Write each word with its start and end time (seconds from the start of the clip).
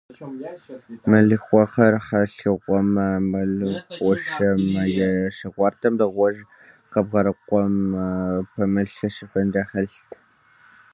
Мэлыхъуэхьэр 1.09 1.93
хьэлъэӏуэмэ, 2.05 3.07
мэл 3.31 3.55
хъушэм 3.93 4.61
е 4.85 5.07
шы 5.35 5.47
гуартэм 5.53 5.93
дыгъужь 5.99 6.41
къебгъэрыкӀуэм, 6.91 7.75
пэмылъэщыфынри 8.51 9.63
хэлът. 9.69 10.09